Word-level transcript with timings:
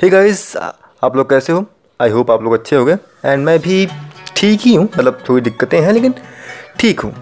Hey 0.00 0.08
guys 0.10 0.56
आप 0.56 1.16
लोग 1.16 1.28
कैसे 1.30 1.52
हो? 1.52 1.64
आई 2.00 2.10
होप 2.10 2.30
आप 2.30 2.42
लोग 2.42 2.52
अच्छे 2.52 2.76
हो 2.76 2.84
गए 2.84 2.96
एंड 3.24 3.44
मैं 3.44 3.58
भी 3.58 3.86
ठीक 4.36 4.60
ही 4.60 4.74
हूँ। 4.74 4.84
मतलब 4.84 5.22
थोड़ी 5.28 5.42
दिक्कतें 5.42 5.78
हैं, 5.80 5.92
लेकिन 5.92 6.14
ठीक 6.80 7.00
हूँ। 7.00 7.12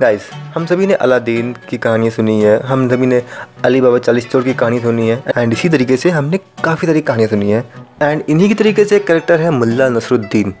गाइस 0.00 0.28
हम 0.54 0.66
सभी 0.66 0.86
ने 0.86 0.94
अलादीन 0.96 1.52
की 1.68 1.78
कहानी 1.78 2.10
सुनी 2.10 2.40
है। 2.40 2.58
हम 2.62 2.88
सभी 2.90 3.06
ने 3.06 3.22
अली 3.64 3.80
बाबा 3.80 3.98
चालीस 3.98 4.28
चोर 4.30 4.42
की 4.42 4.54
कहानी 4.54 4.80
सुनी 4.80 5.08
है। 5.08 5.22
एंड 5.36 5.52
इसी 5.52 5.68
तरीके 5.68 5.96
से 5.96 6.10
हमने 6.10 6.38
काफ़ी 6.64 6.86
सारी 6.86 7.00
कहानियाँ 7.00 7.28
सुनी 7.30 7.50
है। 7.50 7.64
एंड 8.02 8.22
इन्हीं 8.28 8.48
की 8.48 8.54
तरीके 8.54 8.84
से 8.84 8.96
एक 8.96 9.06
करेक्टर 9.06 9.40
है 9.40 9.50
मुल्ला 9.50 9.88
नसरुद्दीन। 9.88 10.54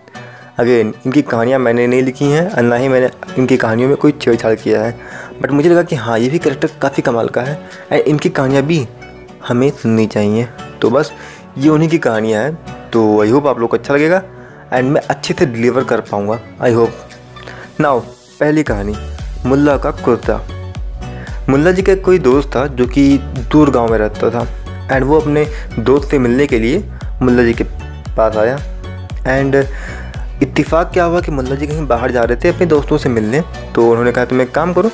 अगेन 0.58 0.94
इनकी 1.06 1.22
कहानियाँ 1.24 1.58
मैंने 1.58 1.86
नहीं 1.86 2.02
लिखी 2.02 2.30
हैं 2.30 2.48
और 2.50 2.62
ना 2.62 2.76
ही 2.76 2.88
मैंने 2.88 3.10
इनकी 3.38 3.56
कहानियों 3.56 3.88
में 3.88 3.96
कोई 3.96 4.12
छेड़छाड़ 4.12 4.54
किया 4.54 4.82
है। 4.82 4.98
बट 5.42 5.50
मुझे 5.50 5.68
लगा 5.68 5.82
कि 5.82 5.96
हाँ 5.96 6.18
ये 6.18 6.28
भी 6.28 6.38
करेक्टर 6.38 6.70
काफ़ी 6.82 7.02
कमाल 7.02 7.28
का 7.28 7.42
है। 7.42 7.60
एंड 7.92 8.02
इनकी 8.02 8.28
कहानियाँ 8.30 8.62
भी 8.62 8.86
हमें 9.48 9.70
सुननी 9.72 10.06
चाहिए। 10.06 10.48
तो 10.82 10.88
बस 10.90 11.12
ये 11.60 11.68
उन्हीं 11.68 11.88
की 11.90 11.98
कहानियाँ 11.98 12.42
हैं 12.42 12.90
तो 12.90 13.00
आई 13.22 13.30
होप 13.30 13.46
आप 13.46 13.58
लोग 13.58 13.70
को 13.70 13.76
अच्छा 13.76 13.94
लगेगा 13.94 14.22
एंड 14.72 14.90
मैं 14.90 15.00
अच्छे 15.10 15.34
से 15.34 15.46
डिलीवर 15.46 15.84
कर 15.84 16.00
पाऊँगा 16.00 16.38
आई 16.62 16.72
होप 16.72 17.80
नाउ 17.80 18.00
पहली 18.40 18.62
कहानी, 18.62 18.94
मुल्ला 19.46 19.76
का 19.76 19.90
कुर्ता। 19.90 20.36
मुल्ला 21.48 21.72
जी 21.72 21.82
का 21.82 21.94
कोई 21.96 22.18
दोस्त 22.18 22.48
था, 22.56 22.66
जो 22.66 22.86
कि 22.86 23.18
दूर 23.52 23.70
गाँव 23.70 23.90
में 23.90 23.98
रहता 23.98 24.30
था 24.30 24.46
एंड 24.92 25.04
वो 25.04 25.20
अपने 25.20 25.46
दोस्त 25.78 26.10
से 26.10 26.18
मिलने 26.18 26.46
के 26.46 26.58
लिए 26.58 26.82
मुल्ला 27.22 27.42
जी 27.42 27.54
के 27.54 27.64
पास 28.16 28.36
आया 28.36 28.56
एंड 29.26 29.56
इत्तेफाक 30.42 30.90
क्या 30.92 31.04
हुआ 31.04 31.20
कि 31.20 31.32
मुल्ला 31.32 31.54
जी 31.54 31.66
कहीं 31.66 31.86
बाहर 31.86 32.12
जा 32.12 32.24
रहे 32.24 32.44
थे 32.44 32.54
अपने 32.54 32.66
दोस्तों 32.66 32.98
से 32.98 33.08
मिलने 33.08 33.42
तो 33.74 33.88
उन्होंने 33.90 34.12
कहा, 34.12 34.24
तुम 34.24 34.40
एक 34.40 34.54
काम 34.54 34.72
करो, 34.72 34.90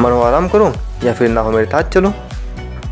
मनो 0.00 0.20
आराम 0.22 0.48
करो, 0.48 0.72
या 1.04 1.12
फिर 1.12 1.28
ना 1.30 1.40
हो 1.40 1.50
मेरे 1.52 1.66
साथ 1.66 1.90
चलो. 1.90 2.14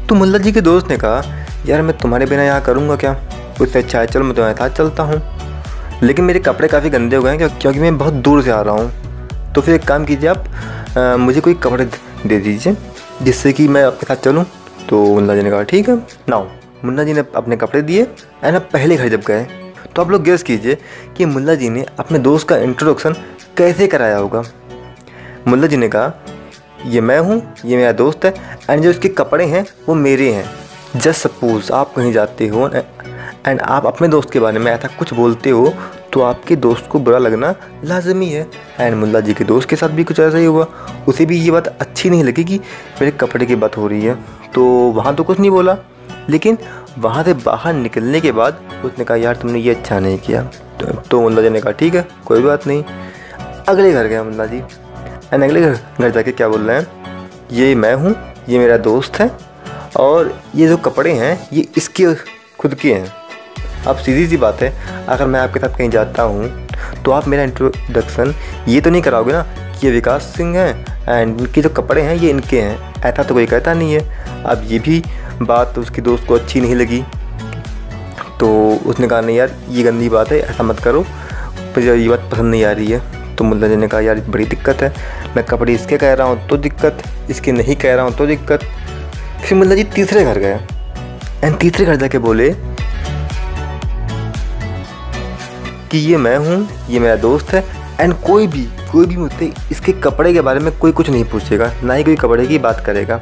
तो 0.09 0.15
मुल्ला 0.15 0.39
जी 0.39 0.53
के 0.53 0.61
दोस्त 0.61 0.89
ने 0.91 0.97
कहा 0.97 1.42
यार 1.67 1.83
मैं 1.83 1.97
तुम्हारे 1.99 2.27
बिना 2.27 2.43
यहाँ 2.43 2.61
करूँगा 2.65 2.97
क्या? 2.97 3.17
उससे 3.61 3.79
अच्छा 3.79 4.01
है 4.01 4.07
चल 4.07 4.23
मैं 4.23 4.35
तुम्हारे 4.35 4.55
साथ 4.57 4.77
चलता 4.77 5.03
हूँ। 5.03 5.21
लेकिन 6.03 6.25
मेरे 6.25 6.41
कपड़े 6.41 6.69
काफ़ी 6.69 6.91
गंदे 6.91 7.17
हो 7.17 7.23
गए 7.23 7.31
हैं 7.31 7.59
क्योंकि 7.59 7.81
मैं 7.81 7.97
बहुत 7.99 8.15
दूर 8.15 8.43
से 8.43 8.51
आ 8.51 8.61
रहा 8.61 8.75
हूँ। 8.75 9.53
तो 9.55 9.61
फिर 9.61 9.75
एक 9.75 9.85
काम 9.89 10.05
कीजिए 10.05 10.29
आप 10.31 10.45
आ, 10.99 11.17
मुझे 11.17 11.41
कोई 11.41 11.55
कपड़े 11.55 11.85
दे 12.27 12.39
दीजिए 12.39 12.77
जिससे 13.23 13.53
कि 13.53 13.69
मैं 13.69 13.83
आपके 13.85 14.07
साथ 14.07 14.17
चलूँ। 14.25 14.45
तो 14.89 15.05
मुन्ना 15.05 15.35
जी 15.35 15.43
ने 15.43 15.51
कहा 15.51 15.63
ठीक 15.63 15.89
है 15.89 15.97
नाउ 16.29 16.47
मुन्ना 16.85 17.05
जी 17.05 17.13
ने 17.13 17.25
अपने 17.37 17.57
कपड़े 17.57 17.83
दिए 17.83 18.03
एंड 18.45 18.55
अब 18.55 18.69
पहले 18.73 18.97
घर 18.97 19.09
जब 19.09 19.23
गए 19.27 19.45
तो 19.95 20.03
आप 20.03 20.11
लोग 20.11 20.23
गेस 20.25 20.43
कीजिए 20.43 20.77
कि 21.17 21.25
मुल्ला 21.25 21.55
जी 21.55 21.69
ने 21.71 21.85
अपने 21.99 22.19
दोस्त 22.19 22.49
का 22.49 22.57
इंट्रोडक्शन 22.59 23.15
कैसे 23.57 23.87
कराया 23.87 24.17
होगा? 24.17 24.43
मुल्ला 25.49 25.67
जी 25.67 25.77
ने 25.77 25.89
कहा 25.89 26.13
ये 26.87 27.01
मैं 27.01 27.19
हूँ 27.19 27.37
ये 27.65 27.77
मेरा 27.77 27.93
दोस्त 27.93 28.25
है 28.25 28.35
एंड 28.71 28.83
जो 28.83 28.91
इसके 28.91 29.09
कपड़े 29.11 29.45
हैं 29.47 29.65
वो 29.89 29.95
मेरे 29.95 30.31
हैं। 30.33 30.45
जस्ट 30.97 31.21
सपोज़ 31.21 31.73
आप 31.73 31.93
कहीं 31.95 32.13
जाते 32.13 32.47
हो 32.49 32.69
एंड 33.47 33.61
आप 33.61 33.87
अपने 33.87 34.09
दोस्त 34.09 34.31
के 34.31 34.41
बारे 34.41 34.59
में 34.59 34.71
ऐसा 34.73 34.89
कुछ 34.99 35.13
बोलते 35.15 35.51
हो 35.51 35.73
तो 36.13 36.21
आपके 36.21 36.57
दोस्त 36.57 36.89
को 36.91 36.99
बुरा 36.99 37.19
लगना 37.19 37.55
लाजमी 37.85 38.29
है। 38.29 38.47
एंड 38.81 38.97
मुल्ला 38.97 39.21
जी 39.21 39.35
के 39.35 39.45
दोस्त 39.45 39.69
के 39.69 39.77
साथ 39.77 39.89
भी 39.89 40.05
कुछ 40.05 40.19
ऐसा 40.21 40.39
ही 40.39 40.45
हुआ। 40.45 40.67
उसे 41.09 41.27
भी 41.27 41.39
ये 41.41 41.51
बात 41.51 41.67
अच्छी 41.81 42.11
नहीं 42.11 42.25
लगी 42.25 42.45
कि 42.45 42.59
मेरे 43.01 43.11
कपड़े 43.11 43.47
की 43.47 43.57
बात 43.57 43.77
हो 43.77 43.87
रही 43.89 44.05
है। 44.05 44.15
तो 44.55 44.65
वहाँ 44.93 45.15
तो 45.15 45.25
कुछ 45.25 45.39
नहीं 45.41 45.51
बोला। 45.51 45.77
लेकिन 46.31 46.59
वहाँ 46.99 47.25
से 47.25 47.35
बाहर 47.35 47.75
निकलने 47.75 48.21
के 48.21 48.33
बाद 48.33 48.61
उसने 48.85 49.05
कहा 49.05 49.17
यार 49.17 49.37
तुमने 49.37 49.59
ये 49.59 49.75
अच्छा 49.75 49.99
नहीं 49.99 50.19
किया। 50.19 50.43
तो, 50.43 50.87
तो 50.87 51.21
मुल्ला 51.21 51.43
जी 51.43 51.49
ने 51.49 51.61
कहा 51.61 51.73
ठीक 51.73 51.95
है 51.95 52.07
कोई 52.27 52.43
बात 52.43 52.67
नहीं। 52.67 52.85
अगले 53.69 53.93
घर 53.93 54.07
गया 54.07 54.25
मुल्ला 54.25 54.47
जी। 54.47 54.59
एंड 55.33 55.45
अगले 55.45 55.61
घर 55.61 55.79
घर 56.01 56.11
जाके 56.11 56.33
क्या 56.33 56.49
बोल 56.49 56.61
रहे 56.61 56.79
हैं? 56.79 56.87
ये 57.53 57.75
मैं 57.75 57.95
हूँ 57.95 58.15
ये 58.49 58.59
मेरा 58.59 58.77
दोस्त 58.79 59.19
है 59.21 59.31
और 59.97 60.33
ये 60.55 60.69
जो 60.69 60.77
कपड़े 60.79 61.13
हैं, 61.13 61.49
ये 61.53 61.67
इसके 61.77 62.15
खुद 62.59 62.75
के 62.75 62.95
हैं। 62.95 63.13
अब 63.87 63.97
सीधी 63.97 64.27
सी 64.27 64.37
बात 64.37 64.63
है, 64.63 64.73
अगर 65.07 65.27
मैं 65.27 65.41
आपके 65.41 65.61
साथ 65.61 65.77
कहीं 65.79 65.91
जाता 65.91 66.23
हूँ 66.23 66.51
तो 67.05 67.11
आप 67.11 67.27
मेरा 67.29 67.43
इंट्रोडक्शन 67.43 68.35
ये 68.69 68.81
तो 68.81 68.91
नहीं 68.91 69.03
कराओगे 69.03 69.33
ना 69.33 69.43
कि 69.43 69.87
ये 69.87 69.93
विकास 69.93 70.23
सिंह 70.37 70.57
हैं 70.57 70.85
एंड 71.09 71.41
इनके 71.41 71.63
जो 71.63 71.69
कपड़े 71.71 72.03
हैं, 72.03 72.15
ये 72.15 72.31
इनके 72.31 72.61
हैं। 72.61 73.01
ऐसा 73.01 73.23
तो 73.23 73.35
कोई 73.35 73.47
कहता 73.47 73.75
नहीं 73.75 73.93
है। 73.93 74.45
अब 74.45 74.63
ये 74.67 74.79
भी 74.79 75.03
बात 75.43 75.79
उसकी 75.79 76.03
दोस्त 76.03 76.27
को 76.29 76.35
अच्छी 76.35 76.61
नहीं 76.61 76.75
लगी। 76.75 77.03
तो 78.41 78.51
उसने 78.87 79.09
कहा, 79.09 79.21
नहीं 79.21 79.37
यार, 79.37 79.55
ये 79.69 79.83
गंदी 79.83 80.09
बात 80.09 80.33
है, 80.33 80.39
ऐसा 80.41 80.63
मत 80.63 80.81
करो। 80.81 81.01
मुझे 81.01 81.95
ये 81.95 82.09
बात 82.09 82.29
पसंद 82.33 82.51
नहीं 82.51 82.65
आ 82.65 82.71
रही 82.73 82.91
है। 82.93 83.35
तो 83.37 83.45
मुल्ला 83.45 83.69
जी 83.69 83.77
ने 83.77 83.89
कहा, 83.89 84.01
यार, 84.01 84.21
बड़ी 84.29 84.45
दिक्कत 84.45 84.83
है। 84.83 84.93
मैं 85.37 85.45
कपड़े 85.47 85.73
इसके 85.75 85.99
कह 85.99 86.13
रहा 86.15 86.27
हूँ 86.27 86.49
तो 86.49 86.57
दिक्कत। 86.59 87.03
इसके 87.31 87.53
नहीं 87.53 87.77
कह 87.77 87.95
रहा 87.95 88.05
हूँ 88.05 88.17
तो 88.17 88.27
दिक्कत। 88.27 88.65
फिर 89.43 89.59
मुल्ला 89.59 89.75
जी 89.75 89.85
तीसरे 89.87 90.25
घर 90.25 90.39
गए। 90.39 90.59
एंड 91.45 91.59
तीसरे 91.59 91.85
घर 91.85 91.97
जाके 91.97 92.19
बोले 92.19 92.51
कि 95.91 95.99
ये 95.99 96.17
मैं 96.17 96.37
हूँ, 96.39 96.69
ये 96.91 96.99
मेरा 97.01 97.17
दोस्त 97.17 97.53
है 97.55 97.65
एंड 98.01 98.15
कोई 98.23 98.47
भी 98.47 98.65
कोई 98.93 99.07
भी 99.07 99.17
मुझसे 99.17 99.53
इसके 99.73 99.93
कपड़े 100.03 100.33
के 100.33 100.41
बारे 100.41 100.61
में 100.61 100.77
कोई 100.79 100.93
कुछ 100.93 101.11
नहीं 101.11 101.25
पूछेगा, 101.25 101.73
ना 101.85 101.95
ही 101.95 102.05
कोई 102.05 102.17
कपड़े 102.17 102.47
की 102.47 102.59
बात 102.59 102.85
करेगा। 102.87 103.21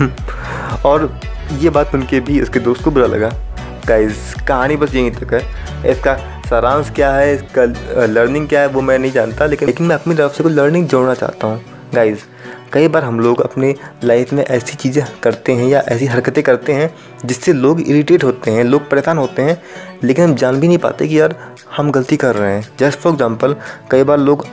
और 0.86 1.20
ये 1.60 1.70
बात 1.70 1.90
सुन 1.90 2.02
के 2.06 2.20
भी 2.20 2.40
इसके 2.40 2.60
दोस्त 2.60 2.84
को 2.84 2.90
बुरा 2.90 3.06
लगा। 3.06 3.28
गाइस 3.86 4.34
कहानी 4.48 4.76
बस 4.76 4.94
यहीं 4.94 5.10
तक 5.12 5.34
है। 5.34 5.40
इसका 5.90 6.16
सारांश 6.48 6.90
क्या 6.96 7.10
है? 7.12 7.34
इसका 7.34 7.64
लर्निंग 8.06 8.48
क्या 8.48 8.60
है, 8.60 8.66
वो 8.68 8.80
मैं 8.80 8.98
नहीं 8.98 9.12
जानता, 9.12 9.46
लेकिन 9.46 9.68
लेकिन 9.68 9.86
मैं 9.86 9.94
अपनी 9.96 10.14
तरफ़ 10.14 10.32
से 10.32 10.42
कोई 10.42 10.52
लर्निंग 10.52 10.88
जोड़ना 10.88 11.14
चाहता 11.14 11.46
हूँ। 11.46 11.73
गाइस 11.94 12.24
कई 12.72 12.88
बार 12.88 13.04
हम 13.04 13.20
लोग 13.20 13.40
अपने 13.40 13.74
लाइफ 14.04 14.32
में 14.32 14.44
ऐसी 14.44 14.76
चीज़ें 14.76 15.04
करते 15.22 15.52
हैं 15.52 15.66
या 15.68 15.80
ऐसी 15.88 16.06
हरकतें 16.06 16.42
करते 16.44 16.72
हैं 16.72 16.90
जिससे 17.24 17.52
लोग 17.52 17.80
इरिटेट 17.80 18.24
होते 18.24 18.50
हैं, 18.50 18.64
लोग 18.64 18.88
परेशान 18.90 19.18
होते 19.18 19.42
हैं, 19.42 19.60
लेकिन 20.04 20.24
हम 20.24 20.34
जान 20.34 20.60
भी 20.60 20.68
नहीं 20.68 20.78
पाते 20.78 21.08
कि 21.08 21.20
यार 21.20 21.34
हम 21.76 21.90
गलती 21.90 22.16
कर 22.16 22.34
रहे 22.34 22.52
हैं। 22.52 22.68
जस्ट 22.78 22.98
फॉर 22.98 23.12
एग्ज़ाम्पल 23.12 23.56
कई 23.90 24.02
बार 24.02 24.18
लोग 24.18 24.46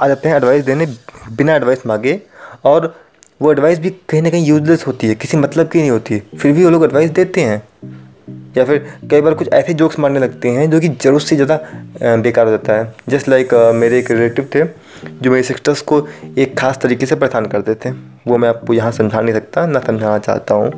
आ 0.00 0.08
जाते 0.08 0.28
हैं 0.28 0.36
एडवाइस 0.36 0.64
देने 0.64 0.86
बिना 1.30 1.54
एडवाइस 1.56 1.86
मांगे 1.86 2.20
और 2.64 2.94
वो 3.42 3.52
एडवाइस 3.52 3.78
भी 3.78 3.90
कहीं 4.08 4.22
ना 4.22 4.30
कहीं 4.30 4.46
यूजलेस 4.46 4.86
होती 4.86 5.06
है, 5.06 5.14
किसी 5.14 5.36
मतलब 5.36 5.68
की 5.68 5.78
नहीं 5.78 5.90
होती। 5.90 6.18
फिर 6.38 6.52
भी 6.52 6.64
वो 6.64 6.70
लोग 6.70 6.84
एडवाइस 6.84 7.10
देते 7.10 7.40
हैं। 7.40 7.62
या 8.56 8.64
फिर 8.64 8.86
कई 9.10 9.20
बार 9.20 9.34
कुछ 9.34 9.48
ऐसे 9.52 9.74
जोक्स 9.74 9.98
मारने 9.98 10.20
लगते 10.20 10.50
हैं 10.50 10.70
जो 10.70 10.80
कि 10.80 10.88
ज़रूरत 10.90 11.22
से 11.22 11.36
ज़्यादा 11.36 12.16
बेकार 12.18 12.46
हो 12.46 12.50
जाता 12.50 12.72
है। 12.72 12.94
जस्ट 13.08 13.28
लाइक 13.28 13.48
like, 13.48 13.74
मेरे 13.74 13.98
एक 13.98 14.10
रिलेटिव 14.10 14.48
थे 14.54 14.64
जो 15.04 15.30
मेरे 15.30 15.42
सिस्टर्स 15.42 15.80
को 15.82 16.06
एक 16.38 16.58
ख़ास 16.58 16.78
तरीके 16.82 17.06
से 17.06 17.16
परेशान 17.16 17.46
करते 17.46 17.74
थे। 17.74 17.90
वो 18.26 18.38
मैं 18.38 18.48
आपको 18.48 18.74
यहाँ 18.74 18.92
समझा 18.92 19.20
नहीं 19.20 19.34
सकता 19.34 19.66
ना 19.66 19.80
समझाना 19.80 20.18
चाहता 20.18 20.54
हूँ। 20.54 20.70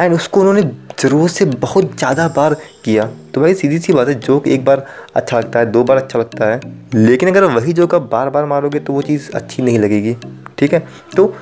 एंड 0.00 0.14
उसको 0.14 0.40
उन्होंने 0.40 0.62
ज़रूरत 1.00 1.30
से 1.30 1.44
बहुत 1.44 1.96
ज़्यादा 1.98 2.26
बार 2.28 2.54
किया। 2.84 3.06
तो 3.34 3.40
भाई 3.40 3.54
सीधी 3.54 3.78
सी 3.78 3.92
बात 3.92 4.08
है 4.08 4.14
जोक 4.16 4.46
एक 4.48 4.64
बार 4.64 4.84
अच्छा 5.16 5.38
लगता 5.38 5.58
है 5.58 5.66
दो 5.66 5.82
बार 5.84 5.96
अच्छा 5.96 6.18
लगता 6.18 6.46
है। 6.46 6.60
लेकिन 6.96 7.28
अगर 7.28 7.44
वही 7.46 7.72
जोक 7.72 7.94
आप 7.94 8.08
बार 8.12 8.30
बार 8.30 8.44
मारोगे 8.44 8.80
तो 8.80 8.92
वो 8.92 9.02
चीज़ 9.02 9.30
अच्छी 9.34 9.62
नहीं 9.62 9.78
लगेगी। 9.78 10.16
ठीक 10.58 10.72
है? 10.74 10.82
तो 11.16 11.34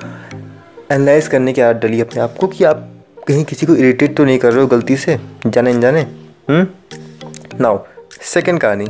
एनालाइज 0.91 1.27
करने 1.27 1.53
की 1.53 1.61
आदत 1.61 1.81
डली 1.81 2.01
अपने 2.01 2.21
आप 2.21 2.35
को 2.39 2.47
कि 2.47 2.63
आप 2.63 2.89
कहीं 3.27 3.43
किसी 3.45 3.65
को 3.65 3.75
इरिटेट 3.75 4.15
तो 4.17 4.23
नहीं 4.25 4.37
कर 4.39 4.51
रहे 4.51 4.61
हो 4.61 4.67
गलती 4.67 4.95
से? 4.97 5.19
जाने 5.47 5.73
जाने? 5.81 6.05
नाउ 6.49 7.77
सेकेंड 8.23 8.59
कहानी। 8.59 8.85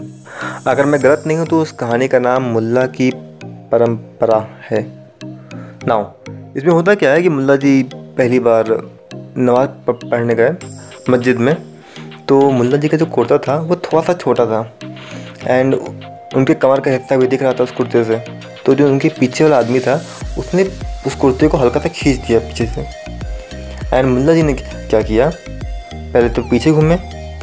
अगर 0.68 0.86
मैं 0.86 1.02
गलत 1.04 1.24
नहीं 1.28 1.38
हूँ 1.38 1.46
तो 1.48 1.60
उस 1.62 1.72
कहानी 1.72 2.08
का 2.08 2.20
नाम 2.20 2.44
मुल्ला 2.44 2.86
की 2.88 3.12
परंपरा 3.72 4.40
है। 4.62 4.82
नाउ 5.88 6.06
इसमें 6.58 6.72
होता 6.74 6.96
क्या 6.96 7.12
है 7.12 7.22
कि 7.22 7.30
मुल्ला 7.30 7.56
जी 7.56 7.84
पहली 7.94 8.40
बार 8.40 8.66
नमाज़ 9.16 9.70
पढ़ने 9.92 10.36
गए 10.36 10.56
मस्जिद 11.10 11.38
में। 11.38 11.56
तो 12.28 12.40
मुल्ला 12.52 12.78
जी 12.78 12.88
का 12.88 12.98
जो 12.98 13.06
कुर्ता 13.06 13.38
था, 13.38 13.56
वो 13.58 13.76
थोड़ा 13.76 14.02
सा 14.02 14.14
छोटा 14.14 14.46
था। 14.46 14.74
एंड 15.48 15.76
उनके 16.36 16.54
कमर 16.54 16.80
का 16.80 16.92
हिस्सा 16.92 17.18
भी 17.18 17.28
दिख 17.28 17.44
रहा 17.44 17.54
था 17.54 17.64
उस 17.64 17.72
कुर्ते 17.72 18.04
से। 18.04 18.24
तो 18.66 18.76
जो 18.76 18.88
उनके 18.88 19.10
पीछे 19.10 19.44
वाला 19.44 19.58
आदमी 19.58 19.80
था, 19.80 20.02
उसने 20.40 20.64
उस 21.08 21.16
कुर्ते 21.16 21.48
को 21.48 21.58
हल्का 21.58 21.80
सा 21.80 21.90
खींच 21.90 22.18
दिया 22.18 22.40
पीछे 22.40 22.66
से। 22.66 23.03
एंड 23.94 24.08
मुल्ला 24.08 24.34
जी 24.34 24.44
ने 24.44 24.54
क्या 24.54 25.02
किया? 25.02 25.30
पहले 25.90 26.30
तो 26.30 26.42
पीछे 26.42 26.72
घूमे, 26.72 26.96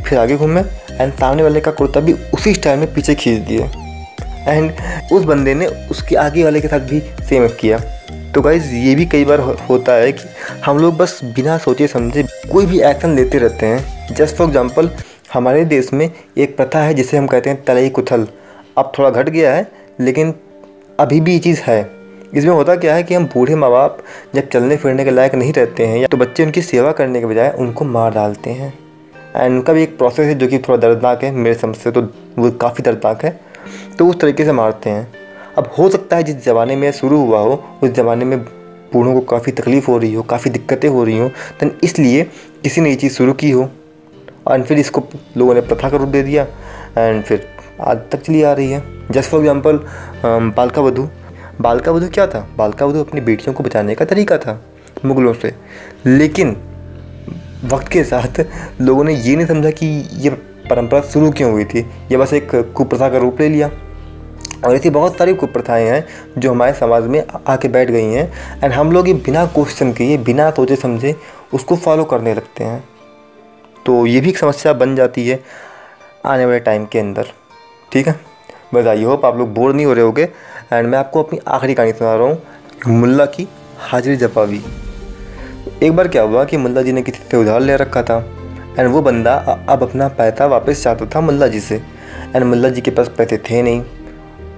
फिर 0.04 0.18
आगे 0.18 0.36
घूमे 0.36 0.60
एंड 0.92 1.12
सामने 1.12 1.42
वाले 1.42 1.60
का 1.60 1.70
कुर्ता 1.70 2.00
भी 2.00 2.12
उसी 2.34 2.54
स्टाइल 2.54 2.78
में 2.78 2.92
पीछे 2.94 3.14
खींच 3.14 3.38
दिए। 3.48 3.70
एंड 4.48 4.72
उस 5.12 5.24
बंदे 5.24 5.54
ने 5.54 5.66
उसके 5.66 6.16
आगे 6.16 6.44
वाले 6.44 6.60
के 6.60 6.68
साथ 6.68 6.80
भी 6.80 7.00
सेम 7.28 7.46
किया। 7.60 7.78
तो 8.34 8.40
गाइज़ 8.40 8.74
ये 8.74 8.94
भी 8.94 9.06
कई 9.06 9.24
बार 9.24 9.40
होता 9.68 9.92
है 9.92 10.12
कि 10.12 10.28
हम 10.64 10.78
लोग 10.78 10.96
बस 10.96 11.18
बिना 11.36 11.56
सोचे 11.58 11.86
समझे 11.86 12.22
कोई 12.52 12.66
भी 12.66 12.80
एक्शन 12.80 13.16
लेते 13.16 13.38
रहते 13.38 13.66
हैं। 13.66 14.14
जस्ट 14.14 14.36
फॉर 14.36 14.46
एग्ज़ाम्पल 14.46 14.90
हमारे 15.32 15.64
देश 15.64 15.92
में 15.92 16.10
एक 16.38 16.56
प्रथा 16.56 16.82
है 16.82 16.94
जिसे 16.94 17.16
हम 17.16 17.26
कहते 17.26 17.50
हैं 17.50 17.62
तलई 17.64 17.88
कुथल। 17.90 18.26
अब 18.78 18.92
थोड़ा 18.98 19.10
घट 19.10 19.28
गया 19.28 19.54
है, 19.54 19.66
लेकिन 20.00 20.34
अभी 21.00 21.20
भी 21.20 21.32
ये 21.32 21.38
चीज़ 21.38 21.60
है। 21.60 21.82
इसमें 22.32 22.52
होता 22.52 22.74
क्या 22.76 22.94
है 22.94 23.02
कि 23.02 23.14
हम 23.14 23.24
बूढ़े 23.26 23.54
माँ 23.54 23.70
बाप 23.70 23.98
जब 24.34 24.48
चलने 24.48 24.76
फिरने 24.76 25.04
के 25.04 25.10
लायक 25.10 25.34
नहीं 25.34 25.52
रहते 25.52 25.86
हैं 25.86 25.98
या 25.98 26.06
तो 26.06 26.16
बच्चे 26.16 26.44
उनकी 26.44 26.62
सेवा 26.62 26.92
करने 26.92 27.20
के 27.20 27.26
बजाय 27.26 27.50
उनको 27.58 27.84
मार 27.86 28.12
डालते 28.14 28.50
हैं। 28.52 28.72
एंड 29.36 29.54
उनका 29.54 29.72
भी 29.72 29.82
एक 29.82 29.96
प्रोसेस 29.98 30.26
है 30.26 30.34
जो 30.34 30.46
कि 30.48 30.58
थोड़ा 30.58 30.76
दर्दनाक 30.78 31.24
है, 31.24 31.30
मेरे 31.32 31.54
समझ 31.56 31.76
से 31.76 31.90
तो 31.90 32.02
वो 32.38 32.50
काफ़ी 32.60 32.82
दर्दनाक 32.84 33.24
है। 33.24 33.38
तो 33.98 34.06
उस 34.08 34.20
तरीके 34.20 34.44
से 34.44 34.52
मारते 34.52 34.90
हैं। 34.90 35.06
अब 35.58 35.70
हो 35.78 35.88
सकता 35.90 36.16
है 36.16 36.22
जिस 36.22 36.44
ज़माने 36.44 36.76
में 36.76 36.90
शुरू 36.92 37.20
हुआ 37.20 37.40
हो, 37.40 37.62
उस 37.82 37.90
ज़माने 37.90 38.24
में 38.24 38.38
बूढ़ों 38.92 39.12
को 39.14 39.20
काफ़ी 39.28 39.52
तकलीफ़ 39.52 39.86
हो 39.86 39.98
रही 39.98 40.14
हो, 40.14 40.22
काफ़ी 40.24 40.50
दिक्कतें 40.50 40.88
हो 40.88 41.04
रही 41.04 41.18
हो 41.18 41.28
तो 41.60 41.70
इसलिए 41.84 42.22
किसी 42.62 42.80
ने 42.80 42.90
ये 42.90 42.96
चीज़ 42.96 43.12
शुरू 43.12 43.32
की 43.34 43.50
हो। 43.50 43.68
एंड 44.50 44.64
फिर 44.64 44.78
इसको 44.78 45.02
लोगों 45.36 45.54
ने 45.54 45.60
प्रथा 45.62 45.90
का 45.90 45.96
रूप 45.96 46.08
दे 46.08 46.22
दिया। 46.22 46.46
एंड 46.98 47.22
फिर 47.22 47.46
आज 47.80 47.98
तक 48.12 48.20
चली 48.20 48.42
आ 48.42 48.52
रही 48.52 48.70
है। 48.70 48.82
जस्ट 49.10 49.30
फॉर 49.30 49.40
एग्ज़ाम्पल 49.40 49.80
बालका 50.24 50.82
वधु। 50.82 51.08
बालका 51.60 51.92
वधु 51.92 52.08
क्या 52.08 52.26
था? 52.26 52.48
बालका 52.56 52.86
वधु 52.86 53.00
अपनी 53.00 53.20
बेटियों 53.20 53.54
को 53.54 53.62
बचाने 53.62 53.94
का 53.94 54.04
तरीका 54.04 54.38
था, 54.38 54.60
मुगलों 55.04 55.32
से। 55.34 55.54
लेकिन 56.06 56.56
वक्त 57.64 57.88
के 57.88 58.04
साथ 58.04 58.44
लोगों 58.80 59.04
ने 59.04 59.14
ये 59.14 59.36
नहीं 59.36 59.46
समझा 59.46 59.70
कि 59.70 59.86
ये 60.14 60.30
परंपरा 60.70 61.00
शुरू 61.02 61.30
क्यों 61.30 61.50
हुई 61.52 61.64
थी। 61.64 61.80
ये 62.10 62.16
बस 62.16 62.32
एक 62.32 62.50
कुप्रथा 62.76 63.08
का 63.08 63.18
रूप 63.18 63.40
ले 63.40 63.48
लिया। 63.48 63.70
और 64.66 64.74
ऐसी 64.74 64.90
बहुत 64.90 65.16
सारी 65.16 65.34
कुप्रथाएँ 65.34 65.86
हैं 65.86 66.06
जो 66.38 66.50
हमारे 66.50 66.72
समाज 66.72 67.04
में 67.04 67.22
आके 67.48 67.68
बैठ 67.68 67.90
गई 67.90 68.04
हैं 68.04 68.60
एंड 68.64 68.72
हम 68.72 68.92
लोग 68.92 69.08
ये 69.08 69.14
बिना 69.16 69.44
क्वेश्चन 69.46 69.92
किए 69.92 70.16
बिना 70.18 70.50
सोचे 70.50 70.76
समझे 70.76 71.14
उसको 71.54 71.76
फॉलो 71.76 72.04
करने 72.04 72.34
लगते 72.34 72.64
हैं। 72.64 72.84
तो 73.86 74.06
ये 74.06 74.20
भी 74.20 74.28
एक 74.28 74.38
समस्या 74.38 74.72
बन 74.72 74.96
जाती 74.96 75.28
है 75.28 75.40
आने 76.26 76.44
वाले 76.46 76.60
टाइम 76.60 76.84
के 76.84 76.98
अंदर। 76.98 77.26
ठीक 77.92 78.08
है? 78.08 78.20
बस 78.74 78.86
आई 78.86 79.02
होप 79.02 79.24
आप 79.26 79.36
लोग 79.38 79.54
बोर 79.54 79.72
नहीं 79.74 79.86
हो 79.86 79.92
रहे 79.92 80.04
होगे। 80.04 80.28
एंड 80.72 80.86
मैं 80.88 80.98
आपको 80.98 81.22
अपनी 81.22 81.38
आखिरी 81.48 81.74
कहानी 81.74 81.92
सुना 81.92 82.14
रहा 82.14 82.26
हूँ, 82.26 82.42
मुल्ला 82.88 83.24
की 83.26 83.46
हाजिरी 83.80 84.16
जवाबी 84.16 84.60
एक 85.82 85.92
बार 85.96 86.08
क्या 86.08 86.22
हुआ 86.22 86.44
कि 86.44 86.56
मुल्ला 86.56 86.82
जी 86.82 86.92
ने 86.92 87.02
किसी 87.02 87.22
से 87.30 87.36
उधार 87.36 87.60
ले 87.60 87.76
रखा 87.76 88.02
था, 88.02 88.18
एंड 88.78 88.88
वो 88.88 89.00
बंदा 89.02 89.34
अब 89.68 89.82
अपना 89.82 90.08
पैसा 90.10 90.46
वापस 90.46 90.82
चाहता 90.82 91.06
था 91.14 91.20
मुल्ला 91.20 91.46
जी 91.48 91.60
से, 91.60 91.76
एंड 92.36 92.44
मुल्ला 92.44 92.68
जी 92.68 92.80
के 92.80 92.90
पास 92.90 93.08
पैसे 93.18 93.38
थे 93.40 93.62
नहीं। 93.62 93.82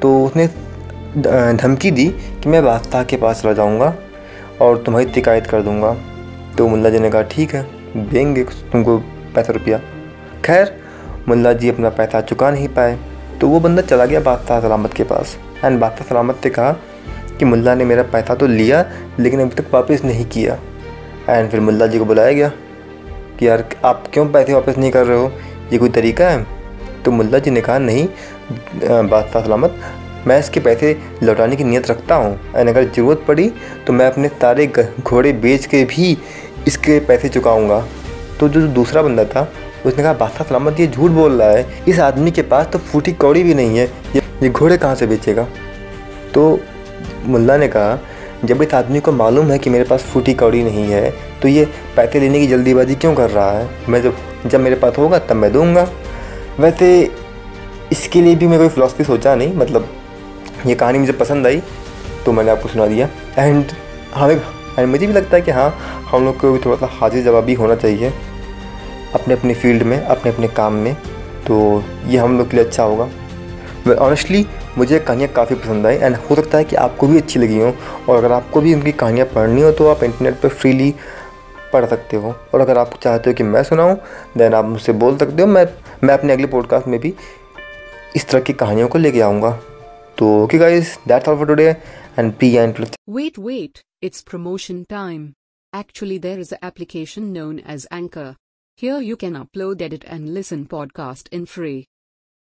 तो 0.03 0.25
उसने 0.25 0.47
धमकी 1.55 1.91
दी 1.91 2.06
कि 2.43 2.49
मैं 2.49 2.62
बादशाह 2.65 3.05
के 3.05 3.17
पास 3.17 3.43
चला 3.43 3.53
जाऊँगा 3.53 3.94
और 4.61 4.82
तुम्हारी 4.82 5.12
शिकायत 5.15 5.47
कर 5.47 5.62
दूँगा। 5.62 5.94
तो 6.58 6.67
मुल्ला 6.69 6.91
जी 6.91 6.99
ने 6.99 7.11
कहा, 7.11 7.23
ठीक 7.23 7.55
है, 7.55 7.62
देंगे 7.97 8.43
तुमको 8.43 8.99
पैसा 9.35 9.53
रुपया। 9.53 9.79
खैर, 10.44 10.75
मुल्ला 11.29 11.53
जी 11.53 11.69
अपना 11.69 11.91
पैसा 11.91 12.20
चुका 12.23 12.50
नहीं 12.50 12.69
पाए 12.70 12.99
तो 13.41 13.49
वो 13.49 13.61
बंदा 13.61 13.82
चला 13.82 14.05
गया 14.05 14.20
बादशाह 14.20 14.61
सलामत 14.61 14.93
के 14.94 15.05
पास। 15.05 15.37
एंड 15.64 15.79
बादशाह 15.81 16.09
सलामत 16.09 16.41
ने 16.44 16.50
कहा 16.50 16.73
कि 17.38 17.44
मुल्ला 17.44 17.75
ने 17.75 17.85
मेरा 17.85 18.03
पैसा 18.05 18.35
तो 18.35 18.47
लिया, 18.47 18.85
लेकिन 19.20 19.41
अभी 19.41 19.55
तक 19.56 19.75
वापस 19.75 20.05
नहीं 20.05 20.25
किया। 20.26 20.59
एंड 21.29 21.50
फिर 21.50 21.61
मुल्ला 21.61 21.87
जी 21.87 21.99
को 21.99 22.05
बुलाया 22.05 22.32
गया 22.32 22.49
कि 23.38 23.49
यार, 23.49 23.64
आप 23.85 24.05
क्यों 24.12 24.26
पैसे 24.29 24.53
वापस 24.55 24.79
नहीं 24.79 24.91
कर 24.91 25.06
रहे 25.06 25.19
हो? 25.19 25.32
ये 25.73 25.79
कोई 25.79 25.88
तरीका 25.91 26.29
है? 26.29 26.47
तो 27.05 27.11
मुल्ला 27.11 27.38
जी 27.38 27.50
ने 27.50 27.61
कहा, 27.61 27.79
नहीं 27.81 28.06
बादशाह 28.82 29.43
सलामत, 29.43 29.81
मैं 30.26 30.38
इसके 30.38 30.61
पैसे 30.61 30.97
लौटाने 31.23 31.56
की 31.56 31.65
नीयत 31.65 31.91
रखता 31.91 32.15
हूँ। 32.15 32.38
एंड 32.56 32.69
अगर 32.69 32.85
ज़रूरत 32.87 33.25
पड़ी 33.29 33.50
तो 33.87 33.93
मैं 33.93 34.06
अपने 34.06 34.29
सारे 34.31 34.67
घोड़े 35.00 35.32
बेच 35.35 35.67
के 35.67 35.85
भी 35.85 36.17
इसके 36.67 36.99
पैसे 37.00 37.29
चुकाऊँगा। 37.29 37.81
तो 38.41 38.49
जो 38.49 38.67
दूसरा 38.69 39.03
बंदा 39.03 39.25
था, 39.25 39.43
उसने 39.87 40.03
कहा, 40.03 40.12
बादशाह 40.12 40.49
सलामत, 40.49 40.81
ये 40.81 40.87
झूठ 40.87 41.11
बोल 41.11 41.43
रहा 41.43 41.50
है। 41.50 41.85
इस 41.88 41.99
आदमी 42.00 42.31
के 42.31 42.43
पास 42.44 42.67
तो 42.73 42.79
फूटी 42.81 43.12
कौड़ी 43.15 43.43
भी 43.43 43.55
नहीं 43.55 43.79
है। 43.79 43.87
ये 44.43 44.49
घोड़े 44.50 44.77
कहाँ 44.77 44.94
से 44.94 45.06
बेचेगा? 45.06 45.47
तो 46.35 46.61
मुल्ला 47.25 47.56
ने 47.56 47.69
कहा, 47.69 47.99
जब 48.44 48.62
इस 48.62 48.75
आदमी 48.75 49.00
को 49.00 49.12
मालूम 49.12 49.50
है 49.53 49.59
कि 49.59 49.71
मेरे 49.71 49.85
पास 49.85 50.03
फूटी 50.05 50.35
कौड़ी 50.35 50.62
नहीं 50.65 50.85
है 50.85 51.11
तो 51.43 51.49
ये 51.49 51.65
पैसे 51.97 52.21
लेने 52.21 52.41
की 52.41 52.47
जल्दीबाजी 52.47 52.94
क्यों 52.94 53.15
कर 53.15 53.31
रहा 53.31 53.50
है? 53.50 53.69
मैं 53.89 54.03
जब 54.03 54.17
जब 54.47 54.61
मेरे 54.61 54.77
पास 54.77 54.99
होगा, 54.99 55.19
तब 55.19 55.37
मैं 55.37 55.53
दूँगा। 55.53 55.87
वैसे 56.61 56.89
इसके 57.93 58.23
लिए 58.23 58.35
भी 58.37 58.47
मैं 58.47 58.59
कोई 58.59 58.69
फ़िलासफ़ी 58.69 59.05
सोचा 59.05 59.35
नहीं 59.35 59.55
मतलब 59.56 59.89
ये 60.67 60.75
कहानी 60.75 60.99
मुझे 60.99 61.12
पसंद 61.12 61.47
आई 61.47 61.62
तो 62.25 62.33
मैंने 62.33 62.50
आपको 62.50 62.69
सुना 62.69 62.87
दिया। 62.87 63.09
एंड 63.39 63.73
हमें 64.15 64.35
एंड 64.79 64.89
मुझे 64.89 65.06
भी 65.06 65.12
लगता 65.12 65.37
है 65.37 65.43
कि 65.43 65.50
हाँ 65.50 65.71
हम 66.11 66.25
लोग 66.25 66.39
को 66.41 66.53
भी 66.53 66.59
थोड़ा 66.65 66.77
सा 66.77 66.89
हाजिर 66.93 67.25
जवाबी 67.25 67.55
होना 67.55 67.75
चाहिए 67.77 68.12
अपने 69.15 69.35
अपने 69.35 69.55
फ़ील्ड 69.55 69.83
में 69.83 69.99
अपने 69.99 70.33
अपने 70.33 70.49
काम 70.50 70.73
में 70.75 70.94
तो 71.47 71.83
ये 72.06 72.19
हम 72.19 72.39
लोग 72.39 72.50
के 72.50 72.56
लिए 72.56 72.65
अच्छा 72.65 72.83
होगा। 72.83 73.09
ऑनेस्टली 73.88 74.46
मुझे 74.79 74.99
कहानियाँ 74.99 75.32
काफ़ी 75.32 75.56
पसंद 75.56 75.87
आई 75.87 75.96
एंड 75.96 76.17
हो 76.17 76.34
सकता 76.34 76.58
है 76.58 76.64
कि 76.64 76.76
आपको 76.76 77.06
भी 77.08 77.19
अच्छी 77.19 77.40
लगी 77.40 77.58
हो 77.61 77.75
और 78.08 78.17
अगर 78.17 78.32
आपको 78.32 78.61
भी 78.61 78.75
उनकी 78.75 78.93
कहानियाँ 78.93 79.26
पढ़नी 79.34 79.62
हो 79.62 79.73
तो 79.73 79.88
आप 79.88 80.05
इंटरनेट 80.05 80.40
पर 80.40 80.49
फ्रीली 80.49 80.94
पढ़ 81.73 81.87
सकते 81.87 82.17
हो 82.17 82.34
और 82.55 82.61
अगर 82.61 82.79
आप 82.79 82.99
चाहते 83.02 83.31
हो 83.31 83.34
कि 83.34 83.43
मैं 83.44 83.62
सुनाऊँ 83.62 83.96
देन 84.38 84.55
आप 84.55 84.64
मुझसे 84.64 84.93
बोल 85.05 85.17
सकते 85.19 85.43
हो 85.43 85.49
मैं 85.49 85.67
मैं 86.05 86.14
अपने 86.14 86.32
अगले 86.32 86.46
पॉडकास्ट 86.46 86.88
में 86.88 86.99
भी 87.00 87.14
इस 88.17 88.29
तरह 88.29 88.40
की 88.40 88.52
कहानियों 88.52 88.88
को 88.88 88.99
लेके 88.99 89.20
आऊँगा 89.20 89.50
तो 90.19 90.32
okay 90.43 90.58
guys 90.58 90.99
that's 91.08 91.29
all 91.29 91.37
for 91.37 91.46
today 91.46 91.69
and 92.19 92.32
P 92.40 92.55
and 92.55 92.84
Wait, 93.08 93.38
wait, 93.38 93.82
it's 94.02 94.23
promotion 94.23 94.84
time. 94.87 95.34
Actually, 95.73 96.19
there 96.19 96.38
is 96.38 96.52
an 96.52 96.58
application 96.62 97.32
known 97.32 97.58
as 97.75 97.87
Anchor. 97.90 98.37
Here 98.79 99.00
you 99.00 99.17
can 99.17 99.34
upload, 99.34 99.82
edit, 99.82 100.05
and 100.06 100.34
listen 100.34 100.67
podcast 100.67 101.29
in 101.31 101.46
free. 101.46 101.79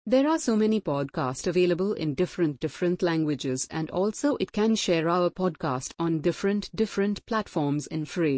There 0.09 0.27
are 0.27 0.39
so 0.39 0.57
many 0.57 0.81
podcasts 0.81 1.47
available 1.47 1.93
in 1.93 2.15
different 2.15 2.61
different 2.61 3.03
languages 3.03 3.69
and 3.71 3.91
also 3.91 4.39
it 4.41 4.53
can 4.53 4.75
share 4.75 5.07
our 5.07 5.29
podcast 5.29 5.93
on 5.99 6.23
different 6.23 6.75
different 6.75 7.27
platforms 7.27 7.87
in 7.89 8.07
free. 8.07 8.37